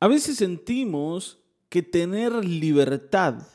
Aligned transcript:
A 0.00 0.08
veces 0.08 0.36
sentimos 0.38 1.38
que 1.68 1.82
tener 1.82 2.44
libertad 2.44 3.46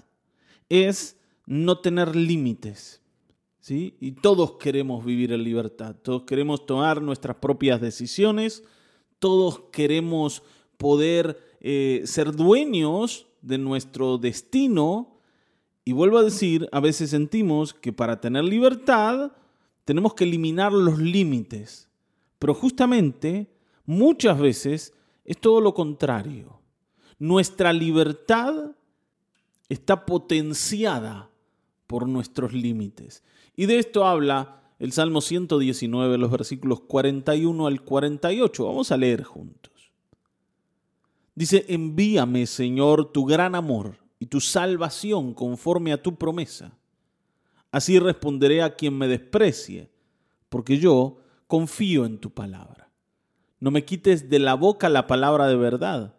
es 0.69 1.17
no 1.47 1.79
tener 1.79 2.15
límites. 2.15 3.01
¿sí? 3.59 3.95
Y 3.99 4.11
todos 4.11 4.53
queremos 4.53 5.03
vivir 5.03 5.31
en 5.31 5.43
libertad, 5.43 5.95
todos 5.95 6.23
queremos 6.23 6.67
tomar 6.67 7.01
nuestras 7.01 7.37
propias 7.37 7.81
decisiones, 7.81 8.63
todos 9.17 9.59
queremos 9.71 10.43
poder 10.77 11.57
eh, 11.61 12.03
ser 12.05 12.31
dueños 12.31 13.25
de 13.41 13.57
nuestro 13.57 14.19
destino. 14.19 15.19
Y 15.83 15.93
vuelvo 15.93 16.19
a 16.19 16.23
decir, 16.23 16.69
a 16.71 16.79
veces 16.79 17.09
sentimos 17.09 17.73
que 17.73 17.91
para 17.91 18.21
tener 18.21 18.43
libertad 18.43 19.31
tenemos 19.83 20.13
que 20.13 20.25
eliminar 20.25 20.71
los 20.73 20.99
límites. 20.99 21.89
Pero 22.37 22.53
justamente, 22.53 23.47
muchas 23.85 24.39
veces 24.39 24.93
es 25.25 25.39
todo 25.39 25.59
lo 25.59 25.73
contrario. 25.73 26.61
Nuestra 27.17 27.73
libertad 27.73 28.75
está 29.67 30.05
potenciada 30.05 31.29
por 31.87 32.07
nuestros 32.07 32.53
límites. 32.53 33.23
Y 33.55 33.65
de 33.65 33.79
esto 33.79 34.05
habla 34.05 34.61
el 34.79 34.91
Salmo 34.91 35.21
119, 35.21 36.17
los 36.17 36.31
versículos 36.31 36.81
41 36.81 37.67
al 37.67 37.81
48. 37.81 38.65
Vamos 38.65 38.91
a 38.91 38.97
leer 38.97 39.23
juntos. 39.23 39.91
Dice, 41.33 41.65
envíame, 41.67 42.45
Señor, 42.45 43.11
tu 43.11 43.25
gran 43.25 43.55
amor 43.55 43.97
y 44.19 44.27
tu 44.27 44.39
salvación 44.39 45.33
conforme 45.33 45.91
a 45.91 46.01
tu 46.01 46.15
promesa. 46.15 46.77
Así 47.71 47.99
responderé 47.99 48.61
a 48.61 48.75
quien 48.75 48.97
me 48.97 49.07
desprecie, 49.07 49.89
porque 50.47 50.77
yo 50.77 51.17
confío 51.47 52.05
en 52.05 52.19
tu 52.19 52.29
palabra. 52.29 52.84
No 53.65 53.71
me 53.71 53.83
quites 53.83 54.29
de 54.29 54.37
la 54.37 54.53
boca 54.53 54.89
la 54.89 55.07
palabra 55.07 55.47
de 55.47 55.55
verdad, 55.55 56.13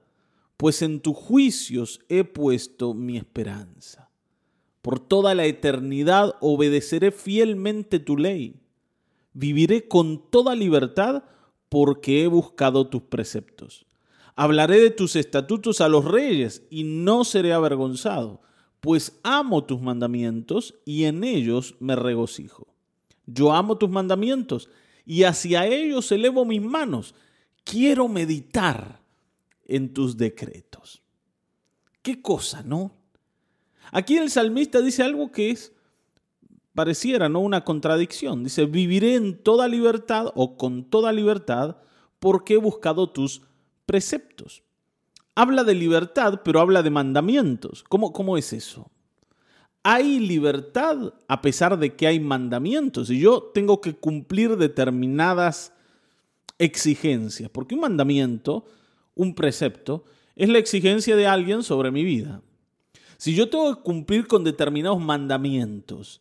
pues 0.57 0.83
en 0.83 0.99
tus 0.99 1.17
juicios 1.17 2.01
he 2.09 2.25
puesto 2.25 2.93
mi 2.93 3.17
esperanza. 3.17 4.11
Por 4.83 4.99
toda 4.99 5.33
la 5.37 5.45
eternidad 5.45 6.35
obedeceré 6.41 7.13
fielmente 7.13 8.01
tu 8.01 8.17
ley. 8.17 8.57
Viviré 9.33 9.87
con 9.87 10.29
toda 10.29 10.57
libertad 10.57 11.23
porque 11.69 12.25
he 12.25 12.27
buscado 12.27 12.89
tus 12.89 13.03
preceptos. 13.03 13.87
Hablaré 14.35 14.81
de 14.81 14.91
tus 14.91 15.15
estatutos 15.15 15.81
a 15.81 15.89
los 15.89 16.05
reyes 16.05 16.67
y 16.69 16.83
no 16.83 17.23
seré 17.23 17.53
avergonzado, 17.53 18.43
pues 18.81 19.21
amo 19.23 19.63
tus 19.63 19.81
mandamientos 19.81 20.75
y 20.85 21.05
en 21.05 21.23
ellos 21.23 21.77
me 21.79 21.95
regocijo. 21.95 22.67
Yo 23.25 23.53
amo 23.53 23.79
tus 23.79 23.91
mandamientos 23.91 24.69
y 25.05 25.23
hacia 25.23 25.65
ellos 25.69 26.11
elevo 26.11 26.45
mis 26.45 26.61
manos. 26.61 27.15
Quiero 27.67 28.07
meditar 28.07 29.01
en 29.65 29.93
tus 29.93 30.17
decretos. 30.17 31.03
¿Qué 32.01 32.23
cosa, 32.23 32.63
no? 32.63 32.93
Aquí 33.91 34.17
el 34.17 34.31
salmista 34.31 34.81
dice 34.81 35.03
algo 35.03 35.33
que 35.33 35.51
es 35.51 35.73
pareciera 36.77 37.29
no 37.29 37.41
una 37.41 37.65
contradicción. 37.65 38.45
Dice, 38.45 38.67
"Viviré 38.67 39.17
en 39.17 39.43
toda 39.43 39.67
libertad 39.67 40.31
o 40.37 40.57
con 40.57 40.85
toda 40.85 41.13
libertad 41.13 41.79
porque 42.21 42.55
he 42.55 42.59
buscado 42.59 43.11
tus 43.11 43.43
preceptos. 43.85 44.63
Habla 45.35 45.65
de 45.65 45.75
libertad, 45.75 46.43
pero 46.45 46.61
habla 46.61 46.85
de 46.85 46.91
mandamientos. 46.91 47.85
¿Cómo, 47.89 48.13
cómo 48.13 48.39
es 48.39 48.53
eso? 48.53 48.93
Hay 49.83 50.21
libertad 50.21 51.15
a 51.27 51.43
pesar 51.43 51.79
de 51.79 51.97
que 51.97 52.07
hay 52.07 52.21
mandamientos 52.21 53.11
y 53.11 53.19
yo 53.19 53.51
tengo 53.55 53.81
que 53.81 53.95
cumplir 53.95 54.57
determinadas 54.57 55.73
exigencias, 56.59 57.51
porque 57.51 57.75
un 57.75 57.83
mandamiento, 57.83 58.65
un 59.15 59.35
precepto, 59.35 60.05
es 60.35 60.49
la 60.49 60.59
exigencia 60.59 61.17
de 61.17 61.27
alguien 61.27 61.63
sobre 61.63 61.91
mi 61.91 62.05
vida. 62.05 62.43
Si 63.17 63.35
yo 63.35 63.49
tengo 63.49 63.75
que 63.75 63.83
cumplir 63.83 64.27
con 64.27 64.45
determinados 64.45 65.01
mandamientos, 65.01 66.21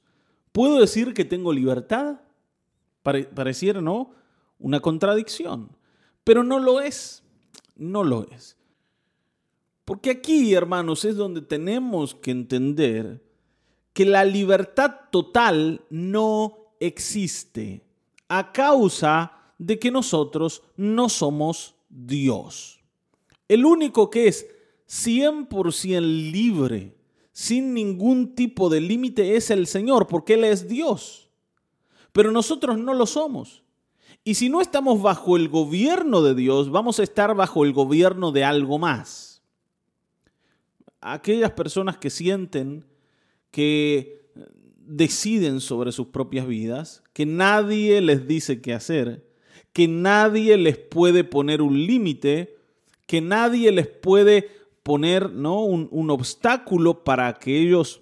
¿puedo 0.51 0.79
decir 0.79 1.13
que 1.13 1.25
tengo 1.25 1.51
libertad? 1.53 2.22
pareciera, 3.03 3.81
¿no? 3.81 4.12
Una 4.57 4.79
contradicción, 4.79 5.69
pero 6.24 6.44
no 6.44 6.57
lo 6.57 6.81
es 6.81 7.22
no 7.75 8.03
lo 8.03 8.28
es. 8.31 8.57
Porque 9.84 10.09
aquí, 10.09 10.53
hermanos, 10.53 11.06
es 11.06 11.16
donde 11.16 11.41
tenemos 11.41 12.16
que 12.16 12.31
entender 12.31 13.24
que 13.94 14.06
la 14.06 14.25
libertad 14.25 14.95
total 15.12 15.81
no 15.90 16.74
existe 16.79 17.85
a 18.28 18.51
causa 18.51 19.34
de 19.58 19.80
que 19.80 19.92
nosotros 19.92 20.64
no 20.76 21.10
somos 21.10 21.76
Dios. 21.90 22.80
El 23.48 23.66
único 23.66 24.10
que 24.10 24.28
es 24.28 24.48
100% 24.88 26.02
libre, 26.32 26.96
sin 27.32 27.74
ningún 27.74 28.36
tipo 28.36 28.70
de 28.70 28.82
límite, 28.82 29.36
es 29.36 29.50
el 29.50 29.68
Señor, 29.68 30.08
porque 30.08 30.36
Él 30.36 30.44
es 30.44 30.68
Dios. 30.68 31.30
Pero 32.12 32.32
nosotros 32.32 32.78
no 32.78 32.94
lo 32.94 33.06
somos. 33.06 33.64
Y 34.24 34.36
si 34.36 34.50
no 34.50 34.62
estamos 34.62 35.02
bajo 35.02 35.38
el 35.38 35.50
gobierno 35.50 36.24
de 36.24 36.34
Dios, 36.34 36.72
vamos 36.72 37.00
a 37.00 37.04
estar 37.04 37.36
bajo 37.36 37.64
el 37.64 37.74
gobierno 37.74 38.32
de 38.32 38.44
algo 38.44 38.80
más. 38.80 39.44
Aquellas 41.02 41.52
personas 41.52 41.98
que 41.98 42.10
sienten 42.10 42.86
que 43.52 44.26
deciden 44.88 45.62
sobre 45.62 45.92
sus 45.92 46.08
propias 46.08 46.48
vidas, 46.48 47.04
que 47.14 47.26
nadie 47.26 48.02
les 48.02 48.28
dice 48.28 48.62
qué 48.62 48.74
hacer, 48.74 49.26
que 49.75 49.90
nadie 49.90 50.56
les 50.56 50.78
puede 50.78 51.25
poner 51.25 51.62
un 51.62 51.86
límite, 51.86 52.56
que 53.08 53.19
nadie 53.19 53.74
les 53.74 53.88
puede 53.88 54.50
poner 54.84 55.31
¿no? 55.31 55.63
un, 55.63 55.90
un 55.91 56.09
obstáculo 56.12 57.03
para 57.03 57.34
que 57.34 57.59
ellos 57.59 58.00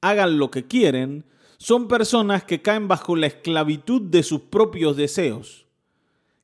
hagan 0.00 0.38
lo 0.38 0.52
que 0.52 0.68
quieren, 0.68 1.24
son 1.58 1.88
personas 1.88 2.44
que 2.44 2.62
caen 2.62 2.86
bajo 2.86 3.16
la 3.16 3.26
esclavitud 3.26 4.02
de 4.02 4.22
sus 4.22 4.42
propios 4.42 4.96
deseos, 4.96 5.66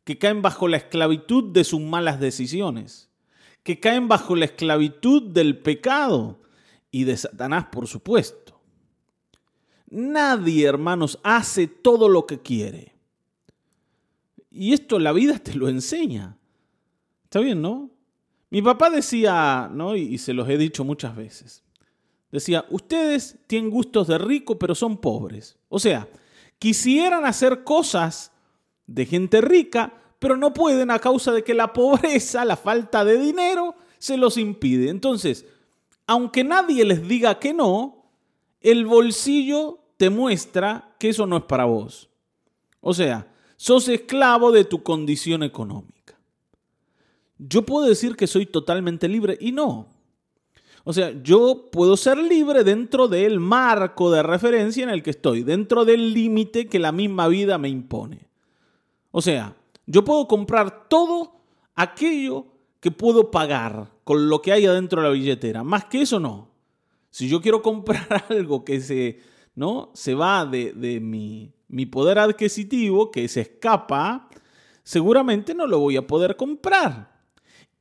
que 0.02 0.18
caen 0.18 0.42
bajo 0.42 0.66
la 0.66 0.78
esclavitud 0.78 1.44
de 1.52 1.62
sus 1.62 1.80
malas 1.80 2.18
decisiones, 2.18 3.08
que 3.62 3.78
caen 3.78 4.08
bajo 4.08 4.34
la 4.34 4.46
esclavitud 4.46 5.22
del 5.30 5.58
pecado 5.58 6.40
y 6.90 7.04
de 7.04 7.16
Satanás, 7.16 7.66
por 7.70 7.86
supuesto. 7.86 8.60
Nadie, 9.88 10.66
hermanos, 10.66 11.20
hace 11.22 11.68
todo 11.68 12.08
lo 12.08 12.26
que 12.26 12.40
quiere. 12.40 12.95
Y 14.56 14.72
esto 14.72 14.98
la 14.98 15.12
vida 15.12 15.38
te 15.38 15.54
lo 15.54 15.68
enseña. 15.68 16.38
Está 17.24 17.40
bien, 17.40 17.60
¿no? 17.60 17.90
Mi 18.50 18.62
papá 18.62 18.90
decía, 18.90 19.68
¿no? 19.72 19.96
Y 19.96 20.18
se 20.18 20.32
los 20.32 20.48
he 20.48 20.56
dicho 20.56 20.84
muchas 20.84 21.14
veces. 21.14 21.62
Decía, 22.30 22.64
ustedes 22.70 23.38
tienen 23.46 23.70
gustos 23.70 24.08
de 24.08 24.18
rico, 24.18 24.58
pero 24.58 24.74
son 24.74 24.96
pobres. 24.96 25.56
O 25.68 25.78
sea, 25.78 26.08
quisieran 26.58 27.24
hacer 27.24 27.64
cosas 27.64 28.32
de 28.86 29.06
gente 29.06 29.40
rica, 29.40 29.92
pero 30.18 30.36
no 30.36 30.54
pueden 30.54 30.90
a 30.90 30.98
causa 30.98 31.32
de 31.32 31.44
que 31.44 31.54
la 31.54 31.72
pobreza, 31.72 32.44
la 32.44 32.56
falta 32.56 33.04
de 33.04 33.18
dinero, 33.18 33.74
se 33.98 34.16
los 34.16 34.36
impide. 34.38 34.88
Entonces, 34.88 35.44
aunque 36.06 36.44
nadie 36.44 36.84
les 36.84 37.06
diga 37.06 37.38
que 37.38 37.52
no, 37.52 38.10
el 38.60 38.86
bolsillo 38.86 39.80
te 39.96 40.10
muestra 40.10 40.94
que 40.98 41.10
eso 41.10 41.26
no 41.26 41.36
es 41.36 41.44
para 41.44 41.64
vos. 41.64 42.08
O 42.80 42.94
sea, 42.94 43.26
sos 43.56 43.88
esclavo 43.88 44.52
de 44.52 44.64
tu 44.64 44.82
condición 44.82 45.42
económica. 45.42 46.18
Yo 47.38 47.62
puedo 47.62 47.86
decir 47.86 48.16
que 48.16 48.26
soy 48.26 48.46
totalmente 48.46 49.08
libre 49.08 49.36
y 49.40 49.52
no. 49.52 49.88
O 50.84 50.92
sea, 50.92 51.12
yo 51.22 51.68
puedo 51.72 51.96
ser 51.96 52.16
libre 52.16 52.62
dentro 52.62 53.08
del 53.08 53.40
marco 53.40 54.10
de 54.10 54.22
referencia 54.22 54.84
en 54.84 54.90
el 54.90 55.02
que 55.02 55.10
estoy, 55.10 55.42
dentro 55.42 55.84
del 55.84 56.14
límite 56.14 56.68
que 56.68 56.78
la 56.78 56.92
misma 56.92 57.26
vida 57.26 57.58
me 57.58 57.68
impone. 57.68 58.28
O 59.10 59.20
sea, 59.20 59.56
yo 59.86 60.04
puedo 60.04 60.28
comprar 60.28 60.88
todo 60.88 61.40
aquello 61.74 62.46
que 62.80 62.90
puedo 62.92 63.32
pagar 63.32 63.90
con 64.04 64.28
lo 64.28 64.40
que 64.40 64.52
hay 64.52 64.66
adentro 64.66 65.02
de 65.02 65.08
la 65.08 65.12
billetera. 65.12 65.64
Más 65.64 65.86
que 65.86 66.02
eso 66.02 66.20
no. 66.20 66.50
Si 67.10 67.28
yo 67.28 67.40
quiero 67.40 67.62
comprar 67.62 68.26
algo 68.30 68.64
que 68.64 68.80
se, 68.80 69.20
¿no? 69.56 69.90
se 69.92 70.14
va 70.14 70.46
de, 70.46 70.72
de 70.72 71.00
mi, 71.00 71.52
mi 71.68 71.86
poder 71.86 72.18
adquisitivo, 72.18 73.10
que 73.10 73.28
se 73.28 73.42
escapa, 73.42 74.28
seguramente 74.82 75.54
no 75.54 75.66
lo 75.66 75.78
voy 75.78 75.96
a 75.96 76.06
poder 76.06 76.36
comprar. 76.36 77.16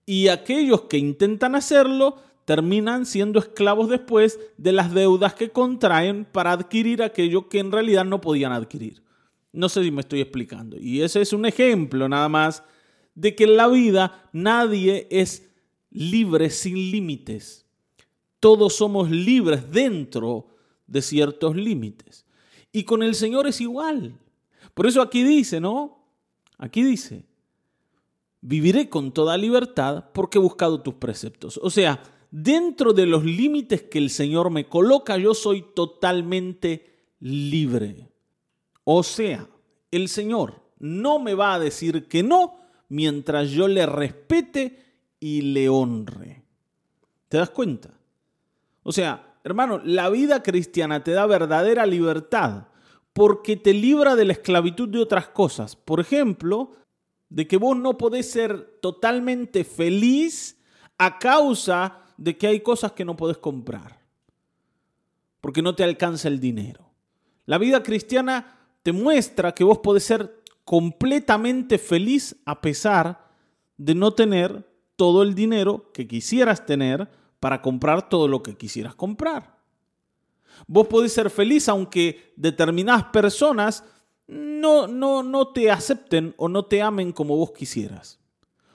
Y 0.06 0.28
aquellos 0.28 0.82
que 0.82 0.98
intentan 0.98 1.56
hacerlo 1.56 2.18
terminan 2.46 3.06
siendo 3.06 3.40
esclavos 3.40 3.90
después 3.90 4.40
de 4.58 4.72
las 4.72 4.94
deudas 4.94 5.34
que 5.34 5.50
contraen 5.50 6.26
para 6.26 6.52
adquirir 6.52 7.02
aquello 7.02 7.50
que 7.50 7.60
en 7.60 7.72
realidad 7.72 8.06
no 8.06 8.22
podían 8.22 8.52
adquirir. 8.52 9.04
No 9.52 9.68
sé 9.70 9.84
si 9.84 9.92
me 9.92 10.02
estoy 10.02 10.22
explicando. 10.22 10.78
Y 10.80 11.02
ese 11.02 11.22
es 11.22 11.34
un 11.34 11.46
ejemplo 11.46 12.08
nada 12.08 12.30
más 12.30 12.64
de 13.16 13.36
que 13.36 13.46
en 13.46 13.58
la 13.58 13.68
vida 13.68 14.30
nadie 14.32 15.08
es 15.10 15.50
libre 15.90 16.50
sin 16.50 16.76
límites. 16.92 17.66
Todos 18.40 18.76
somos 18.76 19.10
libres 19.10 19.72
dentro 19.72 20.48
de 20.86 21.02
ciertos 21.02 21.56
límites. 21.56 22.25
Y 22.76 22.84
con 22.84 23.04
el 23.04 23.16
Señor 23.16 23.48
es 23.48 23.62
igual. 23.62 24.20
Por 24.74 24.86
eso 24.86 25.02
aquí 25.02 25.24
dice, 25.24 25.62
¿no? 25.62 25.98
Aquí 26.58 26.84
dice, 26.84 27.24
viviré 28.42 28.90
con 28.90 29.14
toda 29.14 29.38
libertad 29.38 30.10
porque 30.14 30.40
he 30.40 30.42
buscado 30.42 30.82
tus 30.82 30.96
preceptos. 30.96 31.58
O 31.64 31.70
sea, 31.70 32.04
dentro 32.32 32.92
de 32.92 33.06
los 33.06 33.24
límites 33.24 33.84
que 33.84 33.98
el 33.98 34.10
Señor 34.10 34.50
me 34.50 34.68
coloca, 34.68 35.16
yo 35.16 35.34
soy 35.34 35.64
totalmente 35.74 37.14
libre. 37.22 38.10
O 38.84 39.04
sea, 39.04 39.48
el 39.90 40.10
Señor 40.10 40.62
no 40.78 41.20
me 41.20 41.34
va 41.34 41.54
a 41.54 41.60
decir 41.60 42.10
que 42.10 42.24
no 42.24 42.58
mientras 42.90 43.52
yo 43.52 43.70
le 43.70 43.86
respete 43.86 44.84
y 45.22 45.44
le 45.44 45.70
honre. 45.70 46.44
¿Te 47.30 47.38
das 47.38 47.52
cuenta? 47.52 47.98
O 48.84 48.92
sea, 48.92 49.25
hermano, 49.46 49.80
la 49.84 50.10
vida 50.10 50.42
cristiana 50.42 51.04
te 51.04 51.12
da 51.12 51.28
verdadera 51.28 51.86
libertad 51.86 52.68
porque 53.14 53.56
te 53.56 53.74
libra 53.74 54.16
de 54.16 54.26
la 54.26 54.34
esclavitud 54.34 54.90
de 54.90 55.00
otras 55.00 55.28
cosas. 55.30 55.76
Por 55.76 56.00
ejemplo, 56.00 56.72
de 57.30 57.48
que 57.48 57.58
vos 57.58 57.78
no 57.78 57.96
podés 57.98 58.30
ser 58.30 58.80
totalmente 58.82 59.64
feliz 59.64 60.60
a 60.98 61.20
causa 61.20 62.02
de 62.18 62.36
que 62.38 62.48
hay 62.48 62.62
cosas 62.62 62.94
que 62.94 63.06
no 63.06 63.16
podés 63.16 63.38
comprar, 63.38 64.02
porque 65.42 65.62
no 65.62 65.76
te 65.76 65.84
alcanza 65.84 66.28
el 66.28 66.40
dinero. 66.40 66.90
La 67.46 67.60
vida 67.60 67.84
cristiana 67.84 68.58
te 68.82 68.94
muestra 68.94 69.54
que 69.54 69.64
vos 69.64 69.78
podés 69.78 70.06
ser 70.06 70.42
completamente 70.64 71.78
feliz 71.78 72.36
a 72.46 72.62
pesar 72.62 73.30
de 73.78 73.94
no 73.94 74.14
tener 74.14 74.68
todo 74.96 75.22
el 75.22 75.36
dinero 75.36 75.92
que 75.94 76.08
quisieras 76.08 76.66
tener 76.66 77.10
para 77.40 77.62
comprar 77.62 78.10
todo 78.10 78.28
lo 78.28 78.42
que 78.44 78.56
quisieras 78.56 78.96
comprar. 78.96 79.56
Vos 80.68 80.88
podés 80.88 81.14
ser 81.14 81.30
feliz 81.30 81.68
aunque 81.70 82.34
determinadas 82.36 83.06
personas 83.06 83.84
no, 84.28 84.88
no, 84.88 85.22
no 85.22 85.50
te 85.50 85.70
acepten 85.70 86.34
o 86.38 86.50
no 86.50 86.66
te 86.66 86.82
amen 86.82 87.12
como 87.12 87.38
vos 87.38 87.52
quisieras. 87.52 88.20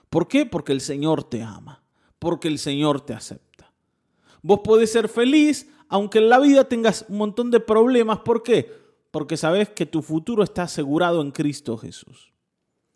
¿Por 0.09 0.27
qué? 0.27 0.45
Porque 0.45 0.71
el 0.71 0.81
Señor 0.81 1.23
te 1.23 1.41
ama, 1.41 1.83
porque 2.19 2.47
el 2.47 2.59
Señor 2.59 3.01
te 3.01 3.13
acepta. 3.13 3.71
Vos 4.41 4.61
podés 4.63 4.91
ser 4.91 5.09
feliz 5.09 5.69
aunque 5.87 6.19
en 6.19 6.29
la 6.29 6.39
vida 6.39 6.69
tengas 6.69 7.05
un 7.09 7.17
montón 7.17 7.51
de 7.51 7.59
problemas. 7.59 8.19
¿Por 8.19 8.43
qué? 8.43 8.71
Porque 9.11 9.35
sabes 9.35 9.69
que 9.69 9.85
tu 9.85 10.01
futuro 10.01 10.41
está 10.43 10.63
asegurado 10.63 11.21
en 11.21 11.31
Cristo 11.31 11.77
Jesús. 11.77 12.31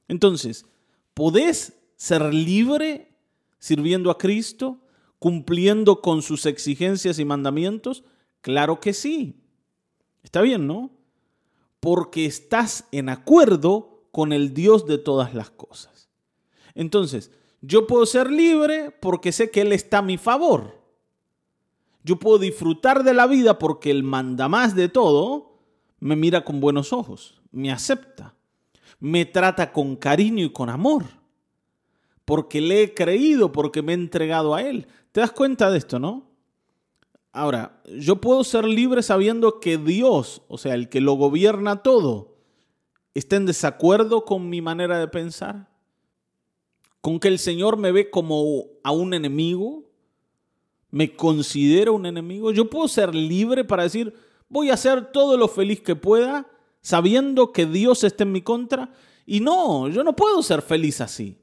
Entonces, 0.08 0.66
¿podés 1.14 1.74
ser 1.98 2.34
libre 2.34 3.12
sirviendo 3.60 4.12
a 4.12 4.18
Cristo, 4.18 4.80
cumpliendo 5.26 6.02
con 6.02 6.22
sus 6.22 6.46
exigencias 6.46 7.18
y 7.18 7.26
mandamientos? 7.26 8.04
Claro 8.42 8.80
que 8.80 8.94
sí. 8.94 9.42
Está 10.22 10.44
bien, 10.44 10.68
¿no? 10.68 10.92
Porque 11.80 12.28
estás 12.28 12.88
en 12.92 13.10
acuerdo 13.10 14.06
con 14.12 14.34
el 14.34 14.54
Dios 14.54 14.86
de 14.86 15.00
todas 15.00 15.34
las 15.34 15.50
cosas. 15.50 16.12
Entonces, 16.76 17.32
yo 17.62 17.88
puedo 17.88 18.06
ser 18.06 18.30
libre 18.30 18.92
porque 19.02 19.32
sé 19.32 19.50
que 19.50 19.62
Él 19.62 19.72
está 19.72 19.98
a 19.98 20.04
mi 20.04 20.20
favor. 20.20 20.80
Yo 22.04 22.20
puedo 22.20 22.38
disfrutar 22.38 23.04
de 23.04 23.16
la 23.16 23.26
vida 23.26 23.58
porque 23.58 23.90
Él 23.90 24.04
manda 24.04 24.48
más 24.48 24.76
de 24.76 24.90
todo, 24.90 25.58
me 26.00 26.16
mira 26.16 26.46
con 26.46 26.60
buenos 26.60 26.94
ojos, 26.94 27.42
me 27.52 27.72
acepta, 27.72 28.36
me 29.00 29.26
trata 29.26 29.74
con 29.74 29.96
cariño 29.96 30.46
y 30.46 30.52
con 30.52 30.70
amor, 30.70 31.06
porque 32.26 32.60
le 32.60 32.82
he 32.82 32.94
creído, 32.94 33.52
porque 33.52 33.82
me 33.82 33.94
he 33.94 33.96
entregado 33.96 34.56
a 34.56 34.62
Él. 34.62 34.88
¿Te 35.12 35.22
das 35.22 35.32
cuenta 35.32 35.70
de 35.70 35.78
esto, 35.78 36.00
no? 36.00 36.32
Ahora, 37.32 37.82
yo 37.98 38.18
puedo 38.18 38.44
ser 38.44 38.66
libre 38.66 39.04
sabiendo 39.04 39.60
que 39.60 39.78
Dios, 39.78 40.42
o 40.48 40.58
sea, 40.58 40.74
el 40.74 40.90
que 40.90 41.02
lo 41.02 41.14
gobierna 41.14 41.84
todo, 41.84 42.36
está 43.14 43.36
en 43.36 43.46
desacuerdo 43.46 44.26
con 44.26 44.50
mi 44.50 44.62
manera 44.62 45.00
de 45.00 45.08
pensar, 45.08 45.70
con 47.02 47.20
que 47.20 47.28
el 47.28 47.38
Señor 47.38 47.78
me 47.78 47.92
ve 47.92 48.10
como 48.10 48.66
a 48.84 48.92
un 48.92 49.14
enemigo, 49.14 49.84
me 50.92 51.14
considera 51.16 51.92
un 51.92 52.06
enemigo. 52.06 52.52
Yo 52.52 52.70
puedo 52.70 52.88
ser 52.88 53.14
libre 53.14 53.64
para 53.64 53.84
decir, 53.84 54.14
voy 54.48 54.70
a 54.70 54.76
hacer 54.76 55.12
todo 55.12 55.38
lo 55.38 55.48
feliz 55.48 55.82
que 55.82 55.96
pueda, 55.96 56.48
sabiendo 56.82 57.52
que 57.52 57.66
Dios 57.66 58.04
está 58.04 58.24
en 58.24 58.32
mi 58.32 58.42
contra. 58.42 58.94
Y 59.26 59.42
no, 59.42 59.90
yo 59.90 60.04
no 60.04 60.16
puedo 60.16 60.42
ser 60.42 60.62
feliz 60.62 61.02
así. 61.02 61.38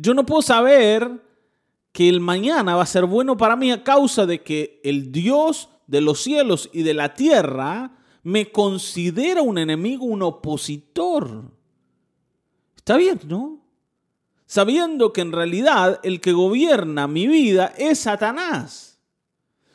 Yo 0.00 0.14
no 0.14 0.24
puedo 0.24 0.42
saber 0.42 1.20
que 1.90 2.08
el 2.08 2.20
mañana 2.20 2.76
va 2.76 2.84
a 2.84 2.86
ser 2.86 3.04
bueno 3.04 3.36
para 3.36 3.56
mí 3.56 3.72
a 3.72 3.82
causa 3.82 4.26
de 4.26 4.44
que 4.44 4.80
el 4.84 5.10
Dios 5.10 5.70
de 5.88 6.00
los 6.00 6.22
cielos 6.22 6.70
y 6.72 6.84
de 6.84 6.94
la 6.94 7.14
tierra 7.14 7.98
me 8.22 8.52
considera 8.52 9.42
un 9.42 9.58
enemigo, 9.58 10.04
un 10.04 10.22
opositor. 10.22 11.50
Está 12.76 12.96
bien, 12.96 13.18
¿no? 13.26 13.60
Sabiendo 14.46 15.12
que 15.12 15.22
en 15.22 15.32
realidad 15.32 15.98
el 16.04 16.20
que 16.20 16.32
gobierna 16.32 17.08
mi 17.08 17.26
vida 17.26 17.74
es 17.76 17.98
Satanás. 17.98 19.00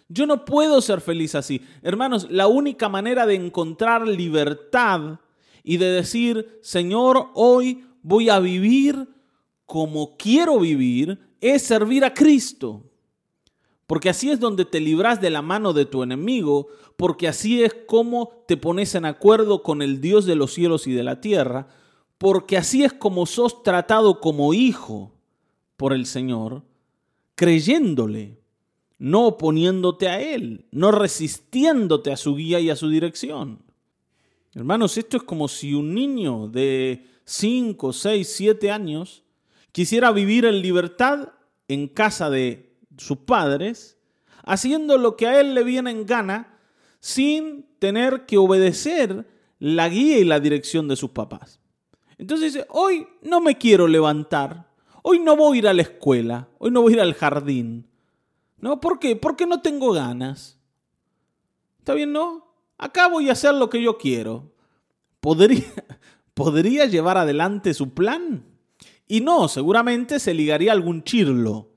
Yo 0.08 0.26
no 0.26 0.46
puedo 0.46 0.80
ser 0.80 1.02
feliz 1.02 1.36
así. 1.36 1.62
Hermanos, 1.82 2.28
la 2.30 2.48
única 2.48 2.88
manera 2.88 3.26
de 3.26 3.36
encontrar 3.36 4.08
libertad 4.08 5.20
y 5.64 5.76
de 5.76 5.88
decir, 5.88 6.60
Señor, 6.62 7.30
hoy 7.34 7.86
voy 8.02 8.30
a 8.30 8.40
vivir 8.40 9.10
como 9.66 10.18
quiero 10.18 10.60
vivir, 10.60 11.20
es 11.42 11.64
servir 11.64 12.06
a 12.06 12.14
Cristo. 12.14 12.84
Porque 13.88 14.10
así 14.10 14.32
es 14.32 14.40
donde 14.40 14.66
te 14.66 14.80
libras 14.80 15.22
de 15.22 15.30
la 15.30 15.42
mano 15.42 15.74
de 15.74 15.86
tu 15.86 16.04
enemigo, 16.04 16.68
porque 16.96 17.28
así 17.28 17.64
es 17.64 17.74
como 17.74 18.44
te 18.48 18.58
pones 18.58 18.96
en 18.96 19.06
acuerdo 19.06 19.62
con 19.62 19.82
el 19.82 20.00
Dios 20.00 20.26
de 20.26 20.36
los 20.36 20.54
cielos 20.54 20.88
y 20.88 20.94
de 20.94 21.04
la 21.04 21.22
tierra, 21.22 21.68
porque 22.18 22.58
así 22.58 22.84
es 22.84 22.94
como 22.94 23.26
sos 23.26 23.64
tratado 23.64 24.22
como 24.22 24.54
hijo 24.54 25.12
por 25.76 25.92
el 25.94 26.06
Señor, 26.06 26.64
creyéndole, 27.36 28.40
no 28.98 29.28
oponiéndote 29.28 30.08
a 30.08 30.22
Él, 30.22 30.66
no 30.72 30.92
resistiéndote 30.92 32.12
a 32.12 32.18
su 32.18 32.36
guía 32.36 32.62
y 32.62 32.70
a 32.70 32.76
su 32.78 32.88
dirección. 32.88 33.64
Hermanos, 34.54 34.98
esto 34.98 35.18
es 35.18 35.24
como 35.24 35.48
si 35.48 35.74
un 35.74 35.94
niño 35.94 36.48
de 36.48 37.06
5, 37.26 37.92
6, 37.92 38.34
7 38.34 38.72
años 38.72 39.23
quisiera 39.74 40.14
vivir 40.14 40.46
en 40.46 40.62
libertad 40.62 41.34
en 41.68 41.90
casa 41.90 42.30
de 42.30 42.78
sus 42.98 43.18
padres, 43.18 43.98
haciendo 44.46 44.98
lo 44.98 45.18
que 45.18 45.28
a 45.28 45.42
él 45.42 45.54
le 45.54 45.64
viene 45.64 45.92
en 45.92 46.06
gana, 46.06 46.58
sin 47.02 47.66
tener 47.80 48.26
que 48.26 48.38
obedecer 48.38 49.28
la 49.60 49.90
guía 49.90 50.20
y 50.20 50.24
la 50.24 50.40
dirección 50.40 50.88
de 50.88 50.96
sus 50.96 51.10
papás. 51.10 51.60
Entonces 52.18 52.54
dice, 52.54 52.66
hoy 52.70 53.08
no 53.22 53.42
me 53.42 53.58
quiero 53.58 53.88
levantar, 53.88 54.70
hoy 55.02 55.20
no 55.20 55.36
voy 55.36 55.58
a 55.58 55.60
ir 55.60 55.68
a 55.68 55.74
la 55.74 55.82
escuela, 55.82 56.48
hoy 56.60 56.72
no 56.72 56.82
voy 56.82 56.94
a 56.94 56.96
ir 56.98 57.02
al 57.02 57.14
jardín. 57.16 57.90
¿No? 58.58 58.80
¿Por 58.80 59.00
qué? 59.00 59.18
Porque 59.18 59.46
no 59.46 59.62
tengo 59.62 59.92
ganas. 59.92 60.58
¿Está 61.80 61.94
bien, 61.94 62.14
no? 62.14 62.56
Acá 62.78 63.08
voy 63.08 63.28
a 63.28 63.34
hacer 63.34 63.54
lo 63.56 63.70
que 63.70 63.82
yo 63.82 63.98
quiero. 63.98 64.54
¿Podría, 65.20 65.66
¿podría 66.34 66.86
llevar 66.86 67.18
adelante 67.18 67.74
su 67.74 67.94
plan? 67.94 68.53
Y 69.08 69.22
no, 69.22 69.48
seguramente 69.48 70.20
se 70.20 70.34
ligaría 70.34 70.72
algún 70.72 71.04
chirlo, 71.04 71.70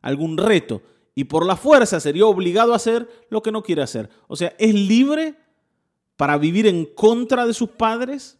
algún 0.00 0.36
reto, 0.36 0.82
y 1.14 1.24
por 1.24 1.44
la 1.44 1.56
fuerza 1.56 1.98
sería 1.98 2.26
obligado 2.26 2.72
a 2.72 2.76
hacer 2.76 3.08
lo 3.30 3.42
que 3.42 3.50
no 3.50 3.62
quiere 3.62 3.82
hacer. 3.82 4.08
O 4.28 4.36
sea, 4.36 4.54
¿es 4.58 4.72
libre 4.72 5.36
para 6.16 6.38
vivir 6.38 6.66
en 6.66 6.84
contra 6.84 7.46
de 7.46 7.54
sus 7.54 7.70
padres? 7.70 8.38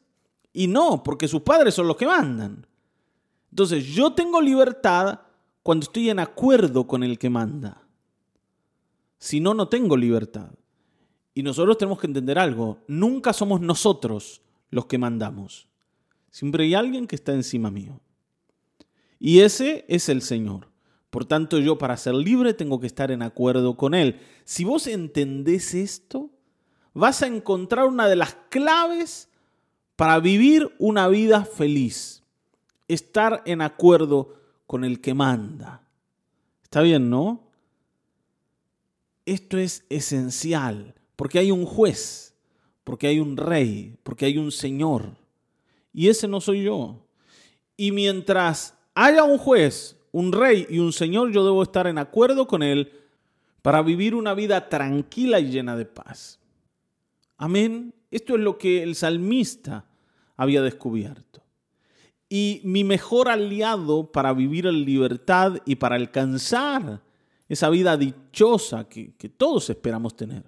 Y 0.52 0.68
no, 0.68 1.02
porque 1.02 1.26
sus 1.26 1.42
padres 1.42 1.74
son 1.74 1.88
los 1.88 1.96
que 1.96 2.06
mandan. 2.06 2.66
Entonces, 3.50 3.84
yo 3.86 4.12
tengo 4.12 4.40
libertad 4.40 5.20
cuando 5.62 5.84
estoy 5.84 6.10
en 6.10 6.20
acuerdo 6.20 6.86
con 6.86 7.02
el 7.02 7.18
que 7.18 7.30
manda. 7.30 7.82
Si 9.18 9.40
no, 9.40 9.54
no 9.54 9.68
tengo 9.68 9.96
libertad. 9.96 10.50
Y 11.34 11.42
nosotros 11.42 11.78
tenemos 11.78 11.98
que 11.98 12.06
entender 12.06 12.38
algo. 12.38 12.78
Nunca 12.86 13.32
somos 13.32 13.60
nosotros 13.60 14.40
los 14.70 14.86
que 14.86 14.98
mandamos. 14.98 15.68
Siempre 16.30 16.64
hay 16.64 16.74
alguien 16.74 17.06
que 17.06 17.16
está 17.16 17.32
encima 17.32 17.70
mío. 17.70 18.00
Y 19.18 19.40
ese 19.40 19.84
es 19.88 20.08
el 20.08 20.22
Señor. 20.22 20.68
Por 21.10 21.24
tanto, 21.24 21.58
yo 21.58 21.78
para 21.78 21.96
ser 21.96 22.14
libre 22.14 22.54
tengo 22.54 22.80
que 22.80 22.86
estar 22.86 23.10
en 23.10 23.22
acuerdo 23.22 23.76
con 23.76 23.94
Él. 23.94 24.20
Si 24.44 24.64
vos 24.64 24.86
entendés 24.86 25.74
esto, 25.74 26.30
vas 26.94 27.22
a 27.22 27.26
encontrar 27.26 27.86
una 27.86 28.08
de 28.08 28.16
las 28.16 28.34
claves 28.50 29.28
para 29.96 30.20
vivir 30.20 30.74
una 30.78 31.08
vida 31.08 31.44
feliz. 31.44 32.22
Estar 32.86 33.42
en 33.46 33.62
acuerdo 33.62 34.36
con 34.66 34.84
el 34.84 35.00
que 35.00 35.14
manda. 35.14 35.82
¿Está 36.62 36.82
bien, 36.82 37.10
no? 37.10 37.48
Esto 39.26 39.58
es 39.58 39.84
esencial, 39.88 40.94
porque 41.16 41.38
hay 41.38 41.50
un 41.50 41.66
juez, 41.66 42.34
porque 42.84 43.08
hay 43.08 43.20
un 43.20 43.36
rey, 43.36 43.96
porque 44.02 44.26
hay 44.26 44.38
un 44.38 44.52
señor. 44.52 45.16
Y 45.92 46.08
ese 46.08 46.28
no 46.28 46.40
soy 46.40 46.62
yo. 46.62 47.06
Y 47.76 47.92
mientras 47.92 48.77
haya 48.98 49.22
un 49.22 49.38
juez, 49.38 49.96
un 50.10 50.32
rey 50.32 50.66
y 50.68 50.80
un 50.80 50.92
señor, 50.92 51.30
yo 51.30 51.44
debo 51.44 51.62
estar 51.62 51.86
en 51.86 51.98
acuerdo 51.98 52.48
con 52.48 52.64
él 52.64 52.92
para 53.62 53.80
vivir 53.82 54.14
una 54.14 54.34
vida 54.34 54.68
tranquila 54.68 55.38
y 55.38 55.50
llena 55.50 55.76
de 55.76 55.84
paz. 55.84 56.40
Amén. 57.36 57.94
Esto 58.10 58.34
es 58.34 58.40
lo 58.40 58.58
que 58.58 58.82
el 58.82 58.96
salmista 58.96 59.84
había 60.36 60.62
descubierto. 60.62 61.42
Y 62.28 62.60
mi 62.64 62.82
mejor 62.82 63.28
aliado 63.28 64.10
para 64.10 64.32
vivir 64.32 64.66
en 64.66 64.84
libertad 64.84 65.58
y 65.64 65.76
para 65.76 65.94
alcanzar 65.94 67.00
esa 67.48 67.70
vida 67.70 67.96
dichosa 67.96 68.88
que, 68.88 69.12
todos 69.36 69.70
esperamos 69.70 70.16
tener 70.16 70.42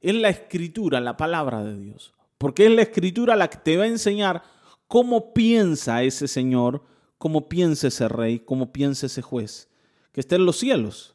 es 0.00 0.14
la 0.16 0.30
escritura, 0.30 0.98
la 0.98 1.16
palabra 1.16 1.62
de 1.62 1.78
Dios. 1.78 2.12
Porque 2.36 2.66
es 2.66 2.72
la 2.72 2.82
escritura 2.82 3.36
la 3.36 3.48
que 3.48 3.58
te 3.58 3.76
va 3.76 3.84
a 3.84 3.86
enseñar 3.86 4.42
cómo 4.88 5.32
piensa 5.32 6.02
ese 6.02 6.26
Señor, 6.26 6.82
cómo 7.22 7.48
piensa 7.48 7.86
ese 7.86 8.08
rey, 8.08 8.40
cómo 8.40 8.72
piensa 8.72 9.06
ese 9.06 9.22
juez, 9.22 9.68
que 10.10 10.18
está 10.18 10.34
en 10.34 10.44
los 10.44 10.56
cielos. 10.56 11.14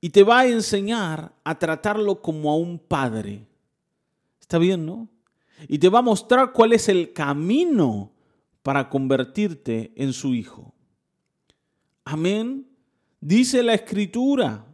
Y 0.00 0.10
te 0.10 0.24
va 0.24 0.40
a 0.40 0.48
enseñar 0.48 1.36
a 1.44 1.56
tratarlo 1.56 2.20
como 2.20 2.50
a 2.50 2.56
un 2.56 2.80
padre. 2.80 3.46
Está 4.40 4.58
bien, 4.58 4.84
¿no? 4.84 5.08
Y 5.68 5.78
te 5.78 5.88
va 5.88 6.00
a 6.00 6.02
mostrar 6.02 6.50
cuál 6.50 6.72
es 6.72 6.88
el 6.88 7.12
camino 7.12 8.10
para 8.64 8.88
convertirte 8.88 9.92
en 9.94 10.12
su 10.12 10.34
hijo. 10.34 10.74
Amén. 12.04 12.66
Dice 13.20 13.62
la 13.62 13.74
escritura 13.74 14.66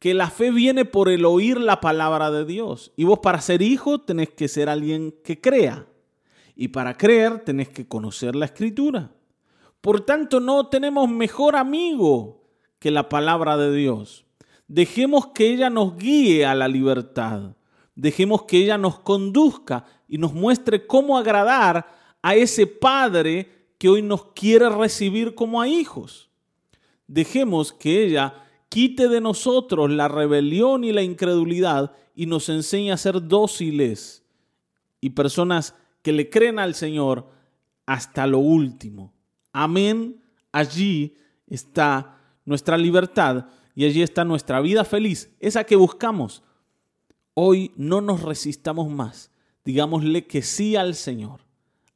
que 0.00 0.12
la 0.12 0.28
fe 0.28 0.50
viene 0.50 0.84
por 0.84 1.08
el 1.08 1.24
oír 1.24 1.58
la 1.58 1.80
palabra 1.80 2.30
de 2.30 2.44
Dios. 2.44 2.92
Y 2.94 3.04
vos 3.04 3.20
para 3.20 3.40
ser 3.40 3.62
hijo 3.62 4.02
tenés 4.02 4.28
que 4.28 4.48
ser 4.48 4.68
alguien 4.68 5.14
que 5.24 5.40
crea. 5.40 5.86
Y 6.54 6.68
para 6.68 6.96
creer 6.96 7.44
tenés 7.44 7.68
que 7.68 7.86
conocer 7.86 8.36
la 8.36 8.46
escritura. 8.46 9.10
Por 9.80 10.02
tanto, 10.02 10.40
no 10.40 10.68
tenemos 10.68 11.08
mejor 11.08 11.56
amigo 11.56 12.44
que 12.78 12.90
la 12.90 13.08
palabra 13.08 13.56
de 13.56 13.74
Dios. 13.74 14.24
Dejemos 14.68 15.28
que 15.28 15.48
ella 15.52 15.70
nos 15.70 15.96
guíe 15.96 16.46
a 16.46 16.54
la 16.54 16.68
libertad. 16.68 17.56
Dejemos 17.94 18.44
que 18.44 18.58
ella 18.58 18.78
nos 18.78 19.00
conduzca 19.00 19.84
y 20.08 20.18
nos 20.18 20.32
muestre 20.32 20.86
cómo 20.86 21.18
agradar 21.18 21.86
a 22.22 22.34
ese 22.34 22.66
Padre 22.66 23.74
que 23.78 23.88
hoy 23.88 24.02
nos 24.02 24.26
quiere 24.32 24.68
recibir 24.70 25.34
como 25.34 25.60
a 25.60 25.68
hijos. 25.68 26.30
Dejemos 27.06 27.72
que 27.72 28.04
ella 28.04 28.34
quite 28.68 29.08
de 29.08 29.20
nosotros 29.20 29.90
la 29.90 30.08
rebelión 30.08 30.84
y 30.84 30.92
la 30.92 31.02
incredulidad 31.02 31.92
y 32.14 32.26
nos 32.26 32.48
enseñe 32.48 32.92
a 32.92 32.96
ser 32.96 33.26
dóciles 33.26 34.24
y 35.00 35.10
personas 35.10 35.74
que 36.02 36.12
le 36.12 36.28
creen 36.28 36.58
al 36.58 36.74
Señor 36.74 37.28
hasta 37.86 38.26
lo 38.26 38.38
último. 38.38 39.12
Amén. 39.52 40.22
Allí 40.50 41.16
está 41.46 42.18
nuestra 42.44 42.76
libertad 42.76 43.46
y 43.74 43.86
allí 43.86 44.02
está 44.02 44.24
nuestra 44.24 44.60
vida 44.60 44.84
feliz, 44.84 45.34
esa 45.40 45.64
que 45.64 45.76
buscamos. 45.76 46.42
Hoy 47.34 47.72
no 47.76 48.00
nos 48.00 48.22
resistamos 48.22 48.90
más. 48.90 49.30
Digámosle 49.64 50.26
que 50.26 50.42
sí 50.42 50.76
al 50.76 50.94
Señor. 50.94 51.40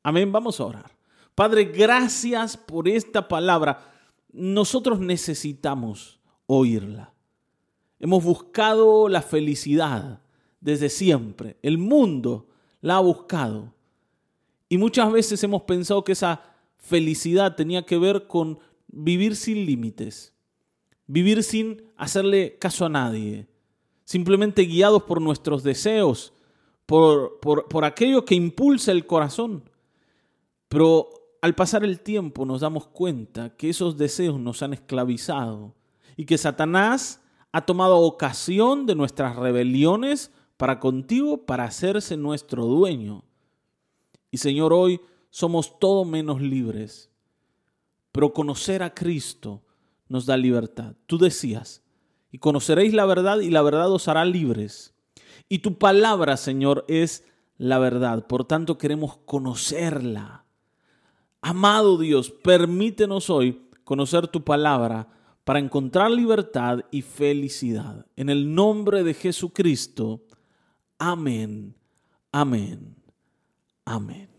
Amén. 0.02 0.32
Vamos 0.32 0.60
a 0.60 0.64
orar. 0.64 0.96
Padre, 1.34 1.64
gracias 1.64 2.56
por 2.56 2.88
esta 2.88 3.28
palabra. 3.28 3.92
Nosotros 4.32 5.00
necesitamos 5.00 6.20
oírla. 6.46 7.12
Hemos 7.98 8.24
buscado 8.24 9.08
la 9.08 9.20
felicidad 9.20 10.22
desde 10.60 10.88
siempre. 10.88 11.58
El 11.62 11.76
mundo 11.76 12.48
la 12.80 12.96
ha 12.96 13.00
buscado. 13.00 13.74
Y 14.68 14.78
muchas 14.78 15.10
veces 15.12 15.42
hemos 15.44 15.62
pensado 15.62 16.04
que 16.04 16.12
esa 16.12 16.42
felicidad 16.76 17.56
tenía 17.56 17.84
que 17.84 17.98
ver 17.98 18.26
con 18.26 18.58
vivir 18.88 19.36
sin 19.36 19.66
límites, 19.66 20.34
vivir 21.06 21.42
sin 21.42 21.82
hacerle 21.96 22.58
caso 22.58 22.86
a 22.86 22.88
nadie, 22.88 23.46
simplemente 24.04 24.62
guiados 24.62 25.02
por 25.04 25.20
nuestros 25.20 25.62
deseos, 25.62 26.32
por, 26.86 27.40
por, 27.40 27.68
por 27.68 27.84
aquello 27.84 28.24
que 28.24 28.34
impulsa 28.34 28.92
el 28.92 29.06
corazón. 29.06 29.68
Pero 30.68 31.08
al 31.42 31.54
pasar 31.54 31.84
el 31.84 32.00
tiempo 32.00 32.44
nos 32.44 32.60
damos 32.60 32.86
cuenta 32.86 33.56
que 33.56 33.68
esos 33.68 33.96
deseos 33.96 34.38
nos 34.40 34.62
han 34.62 34.72
esclavizado 34.72 35.74
y 36.16 36.24
que 36.24 36.38
Satanás 36.38 37.20
ha 37.52 37.64
tomado 37.64 37.98
ocasión 37.98 38.86
de 38.86 38.94
nuestras 38.94 39.36
rebeliones 39.36 40.30
para 40.56 40.80
contigo, 40.80 41.44
para 41.44 41.64
hacerse 41.64 42.16
nuestro 42.16 42.64
dueño. 42.66 43.25
Y 44.36 44.38
Señor, 44.38 44.74
hoy 44.74 45.00
somos 45.30 45.78
todo 45.78 46.04
menos 46.04 46.42
libres, 46.42 47.10
pero 48.12 48.34
conocer 48.34 48.82
a 48.82 48.92
Cristo 48.92 49.62
nos 50.10 50.26
da 50.26 50.36
libertad. 50.36 50.94
Tú 51.06 51.16
decías, 51.16 51.82
y 52.30 52.36
conoceréis 52.36 52.92
la 52.92 53.06
verdad 53.06 53.40
y 53.40 53.48
la 53.48 53.62
verdad 53.62 53.90
os 53.90 54.08
hará 54.08 54.26
libres. 54.26 54.94
Y 55.48 55.60
tu 55.60 55.78
palabra, 55.78 56.36
Señor, 56.36 56.84
es 56.86 57.24
la 57.56 57.78
verdad. 57.78 58.26
Por 58.26 58.44
tanto, 58.44 58.76
queremos 58.76 59.16
conocerla. 59.24 60.44
Amado 61.40 61.96
Dios, 61.96 62.30
permítenos 62.30 63.30
hoy 63.30 63.62
conocer 63.84 64.28
tu 64.28 64.44
palabra 64.44 65.08
para 65.44 65.60
encontrar 65.60 66.10
libertad 66.10 66.80
y 66.90 67.00
felicidad. 67.00 68.04
En 68.16 68.28
el 68.28 68.54
nombre 68.54 69.02
de 69.02 69.14
Jesucristo. 69.14 70.26
Amén. 70.98 71.74
Amén. 72.32 73.05
Amén. 73.86 74.35